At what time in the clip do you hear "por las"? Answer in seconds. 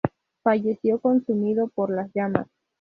1.67-2.11